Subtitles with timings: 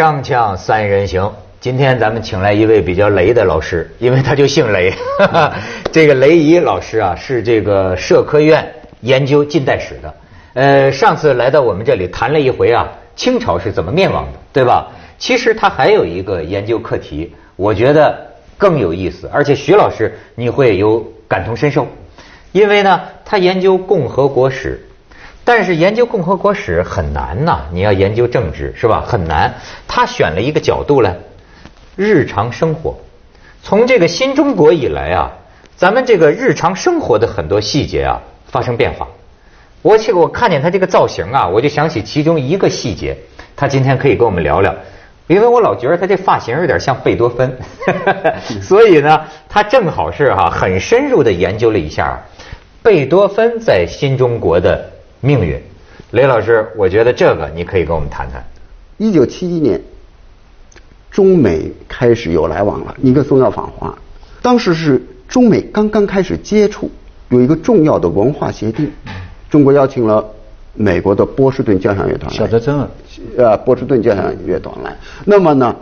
[0.00, 4.94] 锵锵三人行，今天咱们请来一位比较雷的老师，因为他就姓雷。
[5.92, 8.66] 这个雷怡老师啊，是这个社科院
[9.02, 10.14] 研究近代史的。
[10.54, 14.88] 呃，上次来到我们这里谈了一回啊，清朝是怎么灭亡的，对吧？
[15.18, 18.26] 其实他还有一个研究课题，我觉得
[18.56, 21.86] 更有意思，而且徐老师你会有感同身受，
[22.52, 24.80] 因为呢，他研究共和国史。
[25.52, 29.02] 但是研究共和国史很难呐，你要研究政治是吧？
[29.04, 29.52] 很难。
[29.88, 31.16] 他选了一个角度来，
[31.96, 32.96] 日常生活。
[33.60, 35.32] 从这个新中国以来啊，
[35.74, 39.08] 咱们这个日常生活的很多细节啊发生变化。
[39.82, 43.16] 我去，我看见他这个造型啊，我就想起其中一个细节。
[43.56, 44.72] 他今天可以跟我们聊聊，
[45.26, 47.58] 因为我老觉得他这发型有点像贝多芬，
[48.62, 52.22] 所以呢，他正好是哈很深入的研究了一下
[52.84, 54.92] 贝多芬在新中国的。
[55.20, 55.60] 命运，
[56.12, 58.42] 雷老师，我觉得这个你可以跟我们谈谈。
[58.96, 59.80] 一九七一年，
[61.10, 63.96] 中美开始有来往了，尼克松要访华，
[64.40, 66.90] 当时是中美刚刚开始接触，
[67.28, 68.90] 有一个重要的文化协定，
[69.50, 70.26] 中国邀请了
[70.74, 72.88] 美国的波士顿交响乐团，小泽征尔，
[73.36, 75.76] 呃，波士顿交响乐团来，那么呢，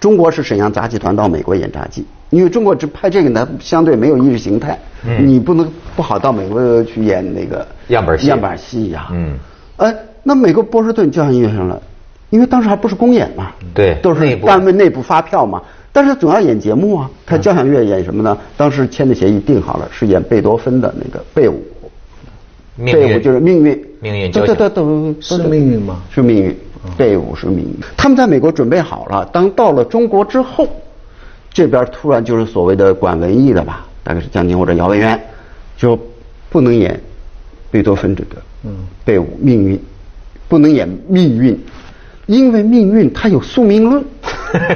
[0.00, 2.04] 中国是沈阳杂技团到美国演杂技。
[2.30, 4.78] 因为中国只拍这个呢，相对没有意识形态，
[5.24, 9.08] 你不能不好到美国去演那个样板戏样板戏呀。
[9.12, 9.34] 嗯，
[9.78, 11.80] 哎，那美国波士顿交响乐上了，
[12.28, 15.62] 因为当时还不是公演嘛，对，都是单位内部发票嘛。
[15.90, 18.36] 但是总要演节目啊，他交响乐演什么呢？
[18.58, 21.62] 当时签的协议定好了，是演贝多芬的那个贝舞，
[22.84, 26.02] 贝舞就是命运，命运交响，都都是命运吗？
[26.10, 26.56] 是命运，
[26.98, 27.74] 贝舞是命运。
[27.96, 30.68] 他们在美国准备好了，当到了中国之后。
[31.58, 35.20] 这边突然就是所谓的管文艺的吧，大概是江津或者姚文渊，
[35.76, 35.98] 就
[36.48, 37.00] 不能演
[37.68, 38.86] 贝多芬这个嗯。
[39.04, 39.76] 贝命运，
[40.46, 41.58] 不能演命运，
[42.26, 44.04] 因为命运它有宿命论，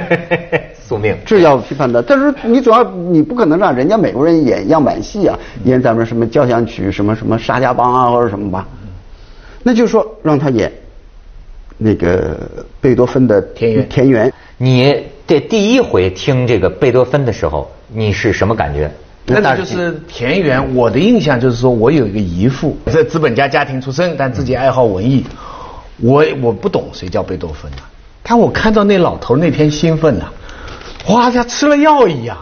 [0.85, 1.15] 宿命。
[1.25, 2.03] 这要批判的。
[2.03, 8.67] 但是你主要你不可能让人家美国人演样板戏啊，演咱们什么交响曲什么什么沙家浜啊或者什么吧，
[9.63, 10.69] 那就是说让他演
[11.77, 12.37] 那个
[12.81, 13.87] 贝多芬的田园。
[13.87, 15.01] 田园，你。
[15.25, 18.91] 这第一回听这个贝多芬的时候，你是什么感觉？
[19.25, 20.75] 那就是田园。
[20.75, 25.25] 我的印象就是说，我有一个姨父，在资本家家庭出身，但自己爱好文艺。
[26.01, 27.87] 我我不懂谁叫贝多芬啊，
[28.21, 30.25] 但我看到那老头那天兴奋呐，
[31.07, 32.37] 哇，像吃了药一样。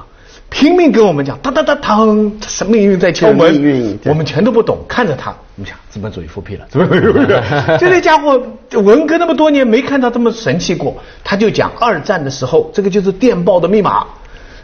[0.51, 3.97] 拼命跟我们讲，当当当当，什么命运在敲门？
[4.03, 7.77] 我们全都不懂，看着他，你想资本主义复辟了，资本主义复辟了。
[7.79, 8.39] 就那家伙
[8.73, 14.05] 文革那么多年没看到这么神气过，他就讲二战的时候，这个就是电报的密码，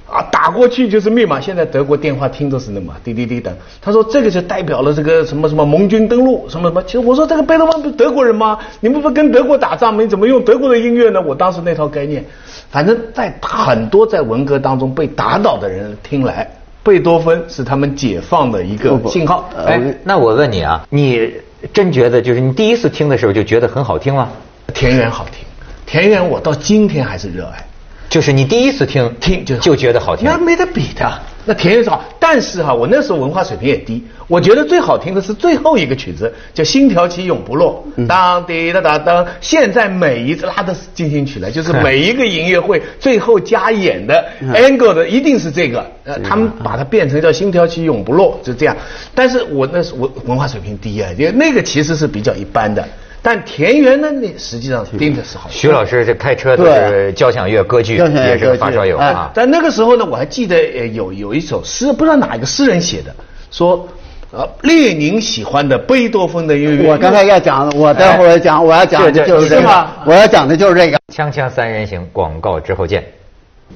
[0.09, 1.40] 啊，打过去就是密码。
[1.40, 3.56] 现在德国电话听都是那么滴滴滴的。
[3.81, 6.81] 他说这个就代表了这个什么什么盟军登陆什么什么。
[6.84, 8.57] 其实我说这个贝多芬不是德国人吗？
[8.79, 11.22] 你们不跟德国打仗吗，你怎么用德国的音乐呢？
[11.22, 12.23] 我当时那套概念。
[12.69, 16.50] 反正，在很多在文革当中被打倒的人听来，
[16.84, 19.50] 贝多芬是他们解放的一个信号。
[19.57, 21.31] 哎，那我问你啊，你
[21.74, 24.29] 真觉得就是你第一次听的时候就觉得很好听吗？
[24.74, 25.45] 田园好听，
[25.85, 27.66] 田园我到今天还是热爱。
[28.09, 31.19] 就是你第一次听听就就觉得好听，那没得比的。
[31.50, 34.03] 那田园是好，但是哈，我那时候文化水平也低。
[34.28, 37.85] 我觉得最好听的是最后一个曲子，叫《心条旗永不落》。
[38.06, 45.89] 当滴答答当，现在每一次拉的进行曲来， 就是每一个音乐会最后加演的 angle 的一定是这个。
[46.03, 48.75] 呃，他们把它变成叫《心条旗永不落》，就这样。
[49.16, 52.85] 但是我那时我文化水平低啊，因为那个其实是比较一般的。
[53.29, 55.49] 但田园呢，那实际上盯的是好。
[55.49, 59.29] 徐老师这开车都是交响乐歌剧，也是发烧友啊。
[59.33, 63.13] 但那个时候呢，我还记得有有一首诗，不知道哪一个诗人写的，
[63.51, 63.85] 说
[64.31, 66.89] 呃列宁喜欢的贝多芬的音乐。
[66.89, 69.88] 我刚才要讲，我待会儿讲，我要讲的就是这个。
[70.05, 70.97] 我要讲的就是这个。
[71.13, 73.03] 锵锵三人行，广告之后见。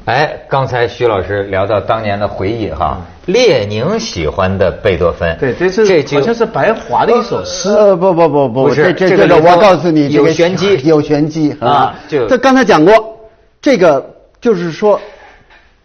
[0.06, 7.70] 哎，刚才徐老师聊到当年的回忆哈，列宁喜欢的贝多芬，对，这是这好像是白华的一首诗。
[7.70, 11.96] 呃，不不不不，这这这个我告诉你，有玄机，有玄机啊。
[12.08, 13.16] 就这刚才讲过，
[13.62, 14.04] 这个
[14.42, 15.00] 就是说，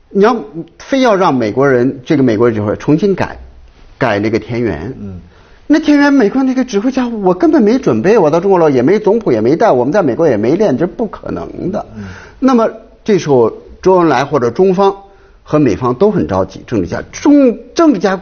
[0.09, 0.35] 你要
[0.79, 3.37] 非要让美国人，这个美国人就会重新改，
[3.99, 4.95] 改那个田园。
[4.99, 5.21] 嗯，
[5.67, 11.85] 那田园美国那个指挥家，我根本没准备，我到中国了也没总谱也没带，我们在美国也没练，这不可能的。
[11.97, 12.05] 嗯，
[12.39, 12.67] 那么
[13.05, 13.53] 这时候。
[13.87, 14.93] 周恩来或者中方
[15.45, 18.21] 和美方都很着急，政治家中政治家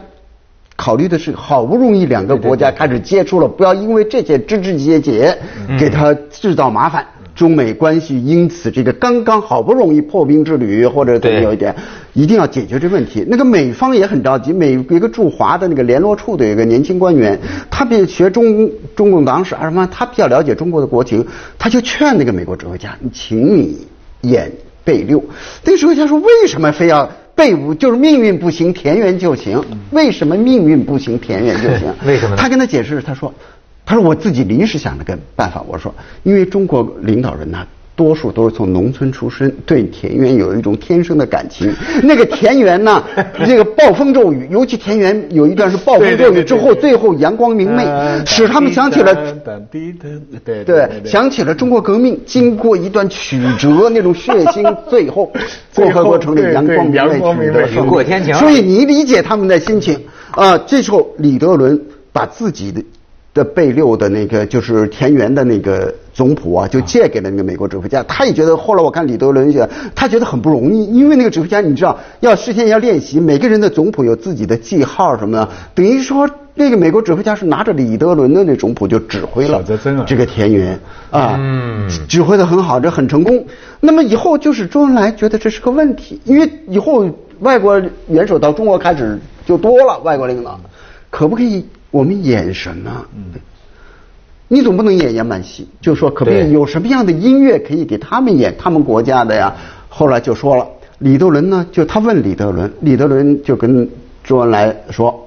[0.75, 5.35] 考虑的是，好不容易两个国家开始接触了，不要因为这些枝枝节节
[5.79, 7.03] 给他制造麻烦。
[7.33, 11.75] 中美关系因此这个刚刚好不容易破冰之旅，或者怎么有一点，
[12.13, 13.25] 一定要解决这问题。
[13.27, 17.39] 那个美方也很着急，美一个驻华的那个联络处的一个年轻官员，
[17.71, 21.25] 他比学中中共党史啊什么，他比较了解中国的国情，
[21.57, 23.85] 他就劝那个美国指挥家，请你
[24.21, 24.49] 演
[24.85, 25.21] 备六。
[25.65, 27.11] 那时候他说，为什么非要？
[27.35, 29.61] 背五就是命运不行，田园就行。
[29.91, 31.93] 为什么命运不行，田园就行？
[32.07, 32.37] 为什么？
[32.37, 33.33] 他跟他解释，他说
[33.85, 35.61] ：“他说我自己临时想了个办法。
[35.67, 35.93] 我说，
[36.23, 41.73] 因为中国领导人呢。”多数都是从农村出身，对田园有一种天生的感情。
[42.03, 43.01] 那个田园呢，
[43.45, 47.85] 这个暴风骤雨，尤其田园有一段是暴风骤雨之后，最后阳光明媚，
[48.25, 49.15] 使他们想起了，
[50.43, 55.31] 对对，想起了中国革命经过一段曲折，那种血腥， 最后
[55.73, 58.33] 共和国成立阳光明媚，雨过天晴。
[58.35, 59.97] 所以你理解他们的心情
[60.31, 60.57] 啊。
[60.57, 61.81] 这时候李德伦
[62.11, 62.83] 把自己的。
[63.35, 68.01] 的备六的那个就是田园的那个总谱啊，就借给了那个美国指挥家。
[68.03, 79.61] 他也觉得，后来我看李德伦讲，他觉得很不容易，因为那个指挥家你知道，要事先要练习，每个人的总谱有自己的记号什么的，等于说那个美国指挥家是拿着李德伦的那总谱就指挥了
[80.07, 80.79] 这个田园
[81.11, 81.37] 啊，
[82.07, 83.45] 指挥的很好，这很成功。
[83.81, 87.05] 那么以后就是周恩来觉得这是个问题，因为以后
[87.41, 90.57] 外国元首到中国开始就多了，外国领导
[91.09, 91.65] 可不可以？
[91.91, 93.05] 我们演什么？
[94.47, 99.53] 你总不能演延满戏，就说可不可以有什么样的音乐可以给他们演他们国家的呀？
[99.89, 100.67] 后来就说了，
[100.99, 103.89] 李德伦呢，就他问李德伦，李德伦就跟
[104.23, 105.21] 周恩来说。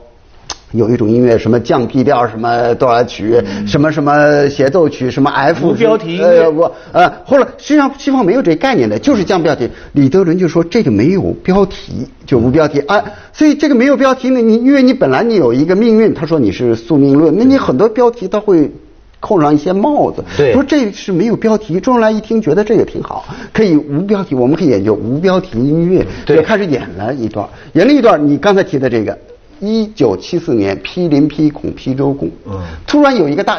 [0.73, 9.67] 有一种音乐，什么降 P 调，什么多少曲，什么什么协奏曲，什么 F 标题呃不呃，后来实际上西方没有这概念的，就是降标题。
[9.93, 18.71] 李德伦就说这个没有标题就无标题啊，所以这个没有标题呢，你因为你本来你有一个命运，他说你是宿命论，那你很多标题他会
[19.21, 20.23] 扣上一些帽子。
[20.37, 21.79] 对，说这是没有标题。
[21.81, 29.17] 周恩来一听觉得这个挺好，可以无标题，我们可以研究无标题音乐，就开始演了一段，演了一段你刚才提的这个。
[29.61, 33.59] 一九七四年，批林批孔批周公，嗯，突然有一个大，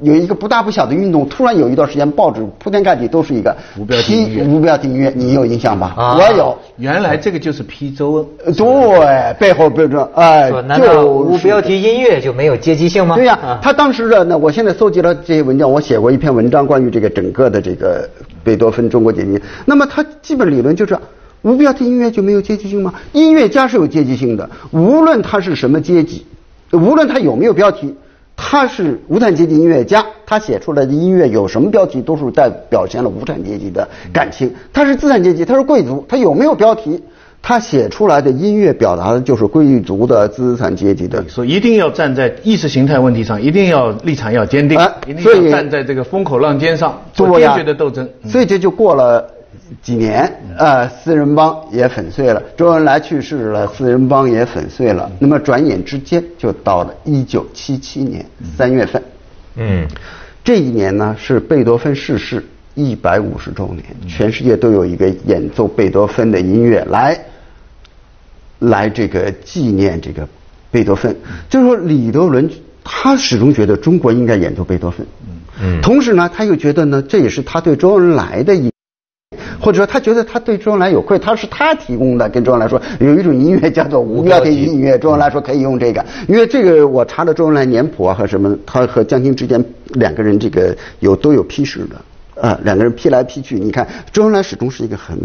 [0.00, 3.56] 有一个不大不小的运动，突然有一段时间，报纸铺天盖地都是一个
[4.04, 5.94] 批无标题音乐，你有印象吧？
[5.96, 6.56] 我有。
[6.76, 13.16] 原来这个就是批周，对，背后背着哎，就无标题音乐就没有阶级性吗？
[13.16, 18.08] 对呀，他当时的那，我现在搜集了这些文章，我写过一篇文章关于这个整个的这个
[18.44, 19.40] 贝多芬中国阶级。
[19.64, 20.96] 那么他基本理论就是。
[21.42, 22.92] 无标题音乐就没有阶级性吗？
[23.12, 26.26] 音乐家是有阶级性的，无论他是什么阶级，
[26.72, 27.94] 无论他有没有标题，
[28.40, 34.54] 他是无产阶级音乐家，他写出来的音乐有什么标题，都是代表现了无产阶级的感情。
[34.72, 37.02] 他是资产阶级，他是贵族，他有没有标题，
[37.42, 41.22] 他写出来的音乐表达的就是贵族的资产阶级的。
[41.28, 48.08] 所以一定要站在意识形态问题上，一定要立场要坚定，一定要站在这个风口浪尖上做坚决的斗争。
[48.24, 49.28] 所以这就过了。
[49.82, 52.42] 几年，呃，四人帮也粉碎了。
[52.56, 55.10] 周恩来去世了，四人帮也粉碎了。
[55.18, 58.24] 那么转眼之间就到了一九七七年
[58.56, 59.02] 三月份。
[59.56, 59.86] 嗯，
[60.42, 62.44] 这一年呢是贝多芬逝世
[62.74, 67.18] 一百五十周年，全世界都有一个演奏贝多芬的音乐来，
[68.60, 70.26] 来这个纪念这个
[70.70, 71.14] 贝多芬。
[71.50, 72.50] 就是说，李德伦
[72.82, 75.06] 他始终觉得中国应该演奏贝多芬。
[75.60, 78.70] 嗯，同时呢，他又觉得呢，这也是他对周恩来的一。
[79.60, 89.62] 或者说他觉得他对周恩来有愧，他是他提供的，跟周恩来说有一种音乐叫做无标题音乐，周恩来说可以用这个，因为这个我查了周恩来年谱啊和什么，他和江青之间
[89.94, 95.16] 两个人这个有都有批示的，啊，两个人批来批去，你看周恩来始终是一个很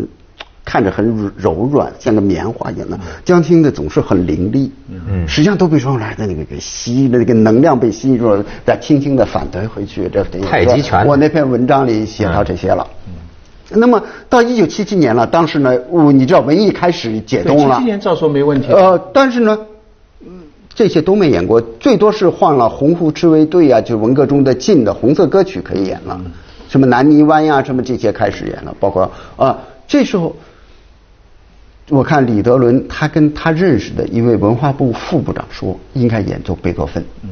[0.66, 12.88] 看着很柔软，像个棉花一样的，江青的总是很凌厉，嗯，实际上都被周恩来的那个给吸的那个能量被吸住了，再轻轻的反弹回去，这太极拳，我那篇文章里写到这些了。
[13.76, 15.76] 那么到一九七七年了，当时呢，
[16.14, 17.76] 你知道文艺开始解冻了。
[17.76, 18.72] 七七年照说没问题。
[18.72, 19.58] 呃，但是呢，
[20.74, 26.20] 这些都没演过，最多是换了《红湖赤卫队》啊，就文革中的禁的红色歌曲可以演了，
[26.70, 30.36] 什么《南泥湾》呀，什么这些开始演了，包括啊，这时候
[31.90, 37.04] 我看李德伦他跟他认识的一位文化部副部长说，应该演奏贝多芬。
[37.24, 37.30] 嗯，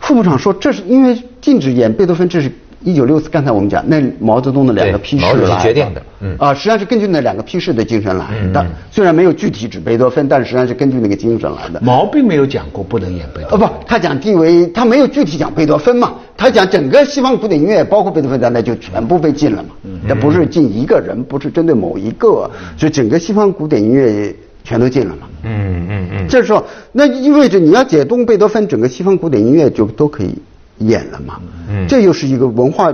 [0.00, 2.50] 副部长说，这是因为禁止演贝多芬，这是。
[2.82, 8.64] 一九六四，刚才我们讲那毛泽东的两个批示来决定的，嗯啊，实际上是根据那两个批示的精神来的。
[8.90, 11.80] 虽然没有具体指贝多芬，但是实际上是根据那个精神来的。
[11.82, 19.70] 毛并没有讲过不能演贝多，哦不，他讲地位，他没有具体讲贝多芬嘛，他讲整个西方古典音乐，包括贝多芬在内，就全部被禁了嘛。
[20.06, 25.26] 那不是禁一个人，不是针对某一个，所以整个西方古典音乐全都禁了嘛。
[25.42, 30.34] 嗯嗯嗯，这时候那意味着你要解冻贝多芬，整个西方古典音乐就都可以。
[30.78, 32.92] 演了嘛，嗯这又是一个文化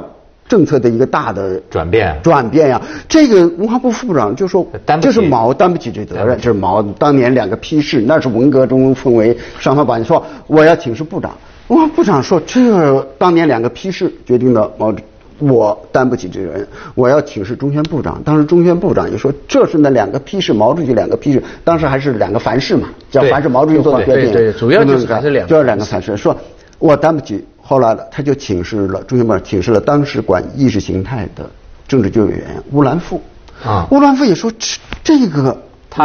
[0.49, 2.81] 政策的一个大的转变转变呀。
[3.09, 4.67] 这个文化部副部长就说，
[5.01, 11.33] 就是毛担不起这责任，就是毛当年两个批示，那是文革中分为上方宝剑，说我要请示部长，
[11.69, 14.95] 文化部长说这当年两个批示决定的毛。
[15.39, 18.23] 我担不起这个人，我要请示中宣部长。
[18.25, 24.33] 当时中宣部长也说，这是那两个批示，毛主席两个批示，当时还是两个凡是嘛，叫凡是毛主席做的决定。
[24.33, 26.37] 对对，主要就是还是两，就是两个凡是，说
[26.79, 27.45] 我担不起。
[27.73, 31.49] 后来呢，他就请示了中宣部长，请示了当时管意识形态的
[31.88, 33.19] 政治局委员乌兰富。
[33.64, 35.57] 啊，乌兰富也说这这个，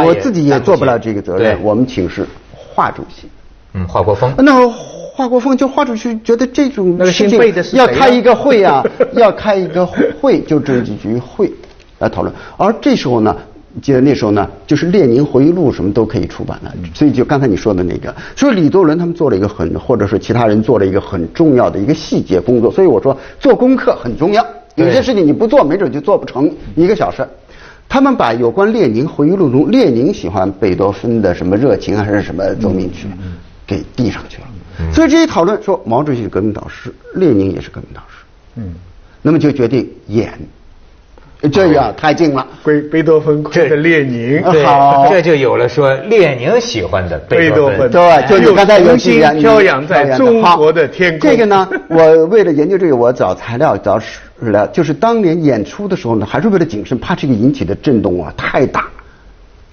[0.06, 1.62] 我自己也做不了这个责任。
[1.62, 3.28] 我们请示华主席。
[3.74, 4.34] 嗯，华国锋。
[4.38, 4.72] 那。
[5.18, 7.40] 华国锋就华主席，觉得这种事情
[7.72, 11.52] 要开一个会啊， 要开一个会，就政治局会
[11.98, 12.32] 来讨论。
[12.56, 13.36] 而这时候呢，
[13.82, 22.70] 记得那时候呢，就是列宁回忆录什么都可以出版了，所以就刚才你说的那个，所以李多伦他们做了一个很，或者是其他人做了一个很重要的一个细节工作。
[22.70, 24.44] 所以我说做功课很重要，
[24.74, 27.26] 有些事情你不做，没准就做不成一个小事。
[27.88, 33.06] 他们把有关列宁回忆录中列宁喜欢贝多芬的什么热情还是什么奏鸣曲，
[33.66, 34.92] 给递上去了。
[34.92, 38.24] 所以这一讨论说毛主席是革命导师，列宁也是革命导师，
[38.56, 38.74] 嗯，
[39.22, 40.38] 那么就决定演，
[41.52, 42.46] 这个太近了。
[42.64, 51.30] 贝贝多芬这个列宁，好，这就有了说列宁喜欢的贝多芬，对，就你刚才有星飘扬在中国的天空。
[51.30, 58.86] 这个呢，我为了研究这个，我找材料找史料，就是当年演出的时候呢，还是为了谨慎，怕这个引起的震动啊太大。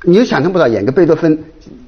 [0.04, 1.38] 你就想象不到演个贝多芬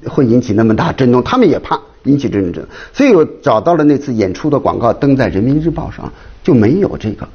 [0.06, 1.78] 会引起那么大震动，他们也怕。
[2.04, 6.10] 引起震动，所以我找到了那次演出的广告，登在人民日报上
[6.42, 7.28] 就没有这个。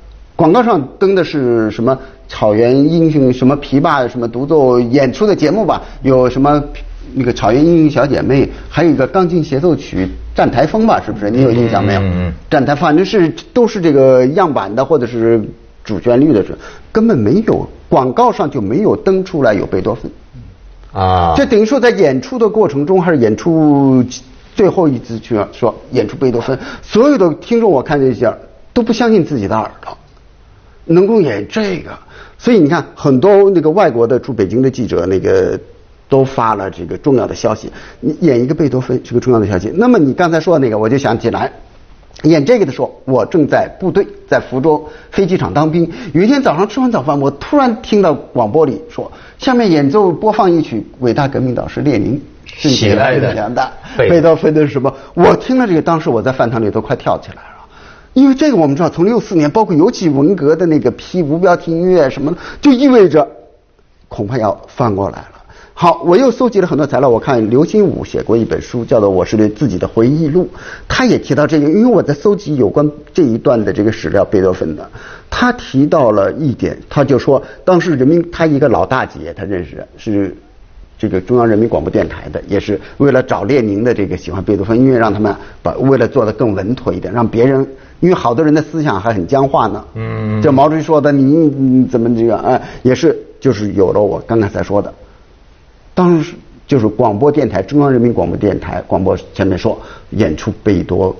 [0.43, 1.97] 广告上登的是什么
[2.27, 5.81] 草原英雄什么琵琶什么独奏演出的节目吧？
[6.01, 6.62] 有什么
[7.13, 11.01] 那个草原英雄小姐妹，还有一个钢琴协奏曲站台风吧？
[11.05, 11.31] 是不是？
[11.31, 12.01] 你有印象没有？
[12.01, 15.41] 嗯站台反正是都是这个样板的或者是
[15.81, 16.53] 主旋律的，是
[16.91, 20.12] 根本没有广告上就没有登出来有贝多芬
[20.91, 21.35] 啊。
[21.38, 24.03] 这等于说在演出的过程中还是演出。
[24.55, 28.31] 最后一次去说演出贝多芬，所有的听众我看这些
[28.73, 29.92] 都不相信自己的耳朵，
[30.86, 31.92] 能够演这个，
[32.38, 35.60] 所以你看很多那个外国的驻北京的记者那个
[36.10, 39.72] 都发了这个重要的消息，你演一个贝多芬是个重要的消息。
[39.75, 41.52] 那么你刚才说的那个，我就想起来，
[42.24, 52.22] 演这个的时候，我正在部队在福州飞机场当兵，有一天早上吃完早饭，我突然听到广播里说，下面演奏播放一曲伟大革命导师列宁。
[52.46, 54.94] 喜爱的贝多芬的什么？
[55.16, 57.52] 我听了这个，当时我在饭堂里都快跳起来了，
[58.13, 63.27] 因为这个我们知道，从六四年，包括尤其文革的那个批无标题音乐什么的，就意味着
[64.08, 65.29] 恐怕要翻过来了。
[65.74, 70.43] 好，我又搜集了很多材料，我看刘心武写过一本书，叫做《我是对自己的回忆录》，
[70.88, 74.88] 他也提到这个，因为我在搜集有关这一段的这个史料，贝多芬的，
[75.32, 80.36] 他提到了一点，他就说，当时人民他一个老大姐，他认识是。
[81.03, 87.60] 这个中央人民广播电台的，也是为了找列宁的这个喜欢贝多芬音乐，让他们把为了做的更稳妥一点，让别人，
[88.00, 89.83] 因为好多人的思想还很僵化呢。
[89.95, 92.38] 嗯，这毛主席说的，你怎么这个？
[92.38, 94.93] 哎，也是就是有了我刚刚才说的，
[95.93, 99.77] 当时就是广播电台中央人民广播电台广播前面说
[100.12, 101.13] 演出贝多，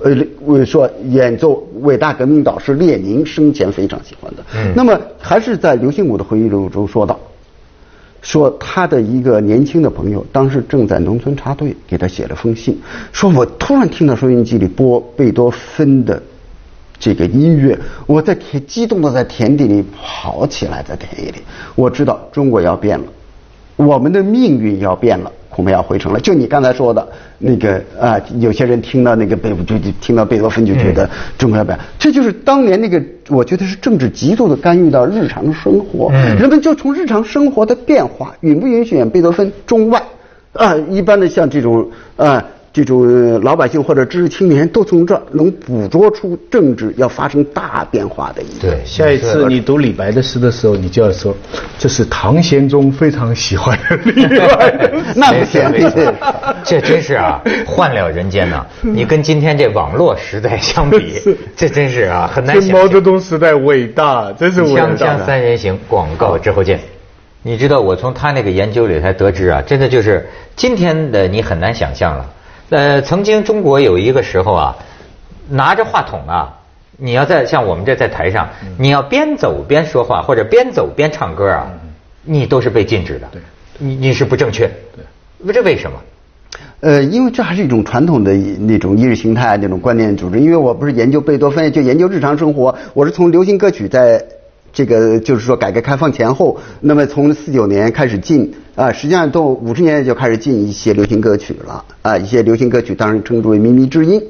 [0.46, 4.44] 呃，说演奏伟大革命导师列宁生前非常喜欢的。
[4.56, 7.20] 嗯，那么还是在刘心武的回忆录中说到。
[8.24, 16.24] 说他的一个年轻的朋友，当时正在农村插队，给他写了封信，说我突然听到收音机里播贝多芬的
[16.98, 17.78] 这个音乐，
[18.08, 21.38] 我在田激动的在田地里跑起来，在田野里，
[21.76, 23.06] 我知道中国要变了，
[23.76, 25.32] 我们的命运要变了。
[25.54, 26.20] 恐怕要回城了。
[26.20, 27.08] 就你刚才说的
[27.38, 31.08] 那个啊，有些人听到那个贝就就听到贝多芬就觉得
[31.38, 36.12] 中国要变，这就是当年那个，我觉得是政治极度的干预到日常生活。
[36.12, 40.02] 人们就从日常生活的变化，允不允许演贝多芬中外
[40.54, 42.44] 啊，一般的像这种啊。
[42.74, 51.38] 这种老百姓或者知识青年都从这能捕捉出政治要发生大变化的一对，下一次你读李白的诗的时候，你就要说
[51.78, 54.92] 这是唐玄宗非常喜欢的李白。
[55.16, 55.62] 那不行，
[56.64, 58.66] 这真是啊，换了人间呐！
[58.82, 61.14] 你跟今天这网络时代相比，
[61.56, 62.58] 这真是啊，很难。
[62.72, 64.88] 毛泽东时代伟大，真是伟大。
[64.88, 66.80] 锵锵三人行，广告之后见。
[67.44, 72.26] 你知道我从他那个研究里才得知啊，真的就是今天的你很难想象了。
[72.74, 74.76] 呃，曾经中国有一个时候啊，
[75.48, 76.60] 拿着话筒啊，
[76.98, 78.50] 你要在像我们这在台上，
[78.80, 81.72] 你要边走边说话或者边走边唱歌啊，
[82.24, 83.40] 你都是被禁止的，对
[83.78, 86.00] 你你是不正确，对，这为什么？
[86.80, 90.40] 呃，因为这还是一种传统的那种意识形态那种观念组织。
[90.40, 92.76] 因为我不是研究贝多芬，就研究日常生活。
[92.96, 94.24] 我是从流行歌曲在，
[94.74, 104.22] 这个就是说改革开放前后，那么从四九年开始进啊，实际上到五十年代就开始进一些流行歌曲了啊，一些流行歌曲当然称之为靡靡之音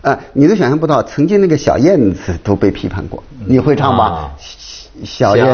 [0.00, 3.22] 啊，你都想象不到，曾经那个小燕子都被批判过。
[3.46, 4.32] 你会唱吧？
[5.04, 5.46] 小燕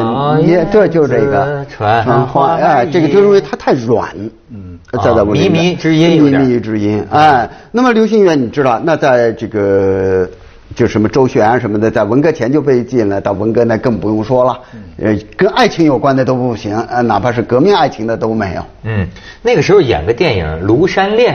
[0.45, 4.09] 也对，就是这个传花哎，这个就是因为它太软，
[4.51, 7.49] 嗯，在在靡靡之音靡靡之音哎。
[7.71, 10.29] 那么流行乐你知道，那在这个
[10.75, 14.59] 就什么周璇啊什么的，在文革前就被禁了，到文革那更不用说了，
[14.99, 18.65] 呃，跟爱情有关的都不行，呃，哪怕是革命爱情的都没有。
[18.83, 19.07] 嗯，
[19.43, 21.35] 那个时候演个电影《庐山恋》。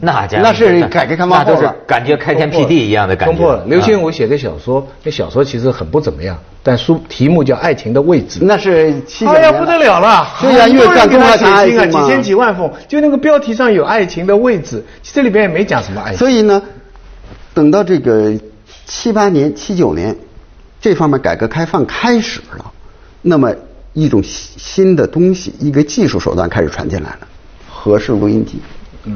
[0.00, 3.34] 那家那是改革开放后了，感觉开天辟地一样的感觉。
[3.34, 3.62] 突破了。
[3.66, 8.40] 刘心武写的小说，那小说其实很不怎么样，但书题目叫《爱情的位置》。
[8.42, 10.26] 那是七哎呀，不得了了！
[10.40, 16.18] 对呀，越战他写信啊，几千几万封，就那个标题上有“爱情的位置”，这里边也没讲什么爱情。
[16.18, 16.62] 所以呢，
[17.52, 18.32] 等到这个
[18.94, 20.14] 七八年、七九年，
[20.78, 22.70] 这方面改革开放开始了，
[23.22, 23.50] 那么
[23.94, 27.26] 一种新的东西，一个技术手段开始传进来了，
[27.68, 28.60] 合适录音机。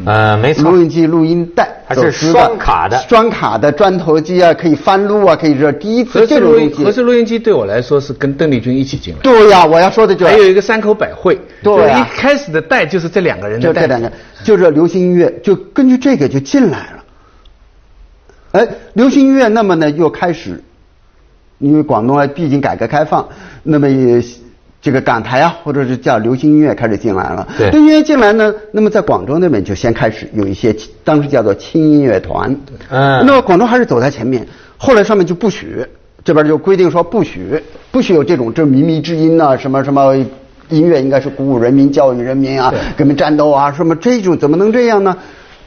[0.06, 9.21] 呃，没错，录音机、录音带还是双卡的，双卡的砖头机啊，可以翻录啊，可以说第一次这种录音合适录音机对我来说是跟邓丽君一起进来。
[9.21, 11.38] 对呀，我要说的就是还有一个山口百惠。
[11.62, 13.83] 对一开始的带就是这两个人的带。
[13.83, 16.95] 就这两个，就是流行音乐，就根据这个就进来了。
[18.56, 20.62] 哎，流行音乐，那么呢又开始，
[21.58, 23.28] 因为广东啊，毕竟改革开放，
[23.62, 24.22] 那么也。
[24.82, 27.48] 这个港台啊，或者是叫流行音乐开始进来了。
[27.58, 30.72] 对，流行音乐进来呢，那么在广州那边就先开始有一些，
[31.02, 32.54] 当时叫做轻音乐团。
[32.88, 33.25] 嗯。
[33.26, 34.46] 那么广州还是走在前面，
[34.76, 35.84] 后来上面就不许，
[36.22, 37.60] 这边就规定说不许，
[37.90, 40.14] 不许有这种这靡靡之音呐，什么什么
[40.68, 45.16] 音乐应该是鼓舞人民、教育人民啊，革命战斗啊，什么这种怎么能这样呢？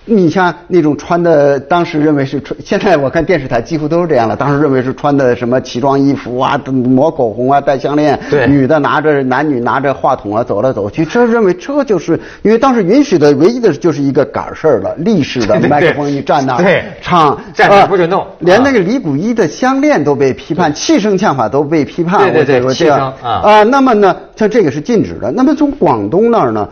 [0.10, 4.36] 你像那种穿的，当时认为是穿，现在我看电视台几乎都是这样了。
[4.36, 22.32] 当时认为是穿的什么奇装异服啊，抹口红啊，戴项链，女的拿着男女拿着话筒啊走来走去，这认为这就是因为当时允许的唯一的就是一个杆事儿了，立式的 麦克风，一站那对唱，站着不准动，连那个李谷一的项链都被批判，气声唱法都被批判。
[22.34, 25.32] 对对对，气声啊啊，那么呢，像这个是禁止的。
[25.32, 26.68] 那么从广东那儿呢，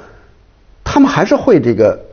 [0.84, 2.07] 他们还是会这个。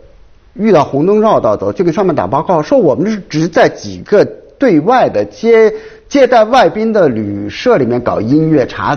[0.55, 4.25] 遇到红灯绕道走，就给上面打报告，说我们是只在几个
[4.59, 5.73] 对外的接
[6.09, 8.97] 接待外宾的旅社里面搞音乐茶，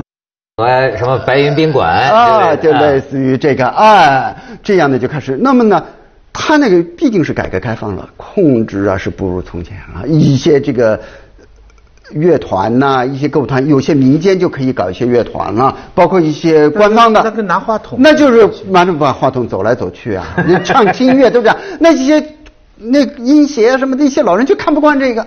[0.58, 5.36] 哎，什么白云宾馆啊，就类似于这个啊，这样的就开始。
[5.36, 5.84] 那么呢，
[6.32, 11.00] 他那个毕竟是改革开放了，控制啊是不如从前了，一些这个。
[12.12, 17.22] 乐团呐，一些歌舞团，有些民间就可以搞一些乐团了，包括一些官方的。
[17.24, 17.98] 那个拿话筒。
[18.02, 21.56] 那就是拿着把话筒走来走去啊，你唱轻音乐对不对？
[21.80, 22.24] 那些
[22.78, 25.26] 那音协什么的，一些老人就看不惯这个，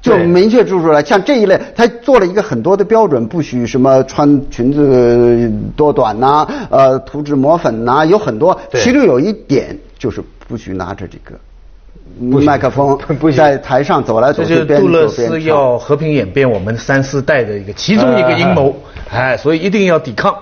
[0.00, 8.58] 就明确注出来，像这一类，他做了一个很多的标准，不许什么穿裙子多短呐，呃，涂脂抹粉呐，有很多。
[8.72, 11.38] 其中有一点就是不许拿着这个。
[12.20, 12.98] 麦克风
[13.36, 18.74] 在台上走来走去，这就是杜勒斯要和平演变我们三四代的一个其中一个阴谋，
[19.10, 20.34] 哎，所以一定要抵抗。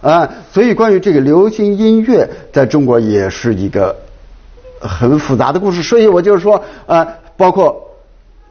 [0.00, 3.94] 啊，所以关于这个流行音乐，在中国也是一个
[4.80, 5.82] 很复杂的故事。
[5.82, 7.76] 所以我就是说，啊，包括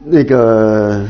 [0.04, 1.04] 那个。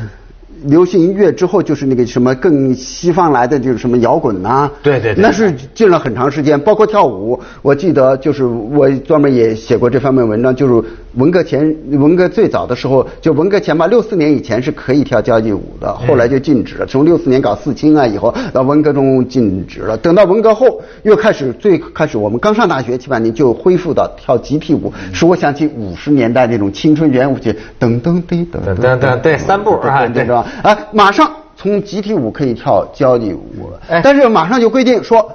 [0.64, 7.38] 流行音乐之后就是那个什么更西方来的就是什么摇滚呐，对对，那是进了很长时间，包括跳舞。
[7.60, 16.86] 我记得就是我专门也写过这方面文章，就是文革前文革最早的时候，就文革前吧，六四年以前是可以跳交际舞的，后来就禁止了。
[16.86, 19.96] 从六四年搞四清啊以后，到文革中禁止了。
[19.96, 27.50] 等到文革后又开始，最开始我们刚上大学七八年就恢复到跳集体舞，使我想起五十年代那种青春圆舞曲，
[27.80, 30.46] 噔噔噔噔噔噔，对三步啊，对是吧？
[30.62, 35.26] 啊，马上从集体舞可以跳交际舞了，但是马上就规定说，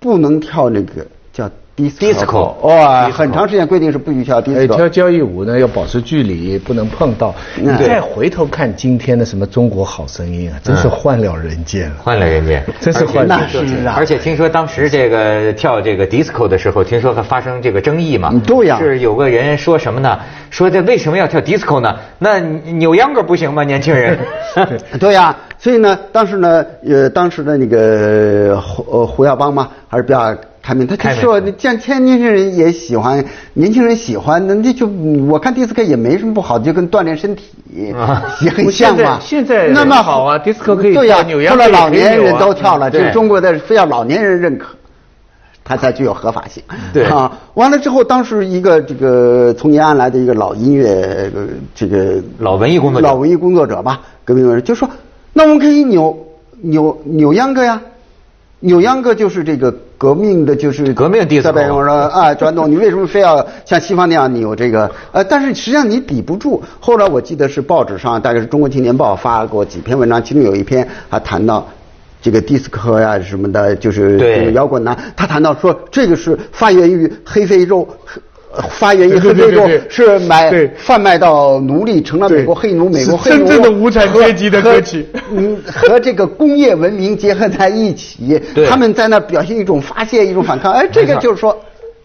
[0.00, 1.02] 不能跳那个叫。
[1.78, 4.74] Disco 哇，很长时间规定是不许跳 disco。
[4.74, 7.34] 跳交谊舞呢要保持距离，不能碰到。
[7.56, 11.96] 你再回头看今天的什么中国好声音啊，真是换了人间了。
[12.02, 13.88] 换了人间，真是换了人间。
[13.88, 18.32] 而且听说当时这个跳这个 disco 的时候，听说还发生这个争议嘛？
[18.46, 18.78] 对呀。
[18.78, 20.18] 是有个人说什么呢？
[20.50, 21.94] 说这为什么要跳 disco 呢？
[22.18, 23.62] 那扭秧歌不行吗？
[23.62, 24.18] 年轻人。
[24.98, 30.36] 对呀，所以呢，当时呢，呃，当时的那个胡呃胡耀邦嘛，还是比较。
[30.68, 34.86] 他们他就说，像现年轻人也喜欢，年轻人喜欢，那那就
[35.26, 39.18] 我看迪斯科也没什么不好，就跟锻炼身体也很像嘛。
[39.18, 44.66] 现在那么好啊，迪斯科可以对呀，后来老年人都跳了，这中国的非要老年人认可。
[45.64, 46.62] 它才具有合法性。
[46.92, 51.32] 对啊，完了之后，当时一个这个从延安来的一个老音乐
[51.74, 54.86] 这个老文艺工作者老文艺工作者吧，革命人就说，
[55.32, 56.14] 那我们可以扭
[56.60, 57.80] 扭扭秧歌呀。
[58.60, 61.52] 扭秧歌就是这个革命的，就是革命第四。
[61.52, 64.90] 在我说啊，传统，你为什么非要像西方那样扭这个？
[65.12, 66.60] 呃，但是实际上你抵不住。
[66.80, 71.68] 后来我记得是报纸上，大概是中国青年报发过几篇文章，其中有一篇还谈到
[72.20, 77.86] 这个迪斯科呀什么的，就是摇滚呐，他谈到说这个是发源于黑非洲。
[78.70, 91.56] 发源于黑非洲，是买贩卖到奴隶，成了美国黑奴，美国黑奴真正的无产阶级的歌曲，嗯，和这个工业文明结合在一起，他们在那表现一种发泄，一种反抗，哎，这个就是说。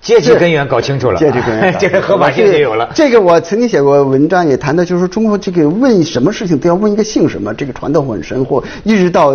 [0.04, 2.89] 阶级根源搞清楚了，阶级根源， 这个合法性也有了。
[2.94, 9.34] 这个我曾经写过文章，也谈到，就是说中国这个问什么事情都要问一个姓什么，这个传统很深厚，一直到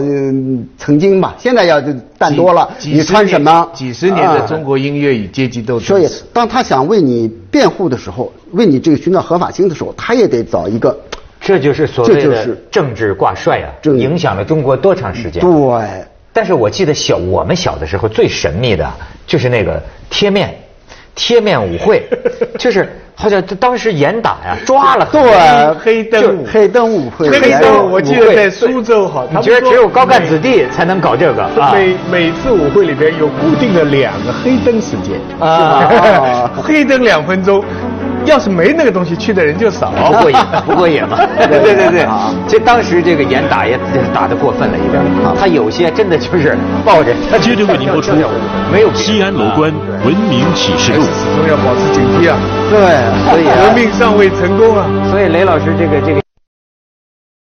[0.76, 2.68] 曾经吧，现在要就淡多了。
[2.84, 3.66] 你穿什么？
[3.72, 5.86] 几十年的中国音乐与阶级斗争。
[5.88, 10.94] 所以，当他想为你辩护的时候，为你这个寻找合法性的时候，他也得找一个。
[11.40, 15.40] 这就是所谓的政治挂帅啊，影响了中国多长时间？
[15.40, 16.04] 对。
[16.38, 18.88] 但是我记得小我们小的时候最神秘的
[19.26, 20.54] 就是那个贴面，
[21.16, 22.00] 贴面舞会，
[22.56, 25.20] 就是好像当时严打呀，抓了对
[25.80, 31.50] 黑灯黑灯舞会，黑灯我记得在苏州好，你觉得只有高干子弟才能搞这个？
[31.74, 37.64] 每每次舞会里边有固定的两个黑灯时间啊， 黑灯两分钟。
[38.24, 41.18] 要是没那个东西，去的人就少，不过瘾， 不过瘾嘛。
[41.48, 42.06] 对对对对，
[42.46, 43.78] 其实当时这个严打也
[44.12, 45.02] 打得过分了一点，
[45.38, 47.12] 他有些真的就是抱着。
[47.30, 48.12] 他接着为您播出
[48.72, 49.72] 没有西安楼观
[50.04, 52.36] 文明启示录，始终要保持警惕啊。
[52.70, 52.78] 对，
[53.30, 54.86] 所以革命尚未成功啊。
[55.10, 56.27] 所以雷老师这个这个。